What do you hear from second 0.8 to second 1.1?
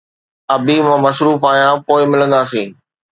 مان